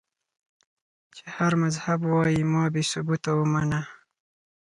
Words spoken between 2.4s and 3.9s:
ما بې ثبوته اومنه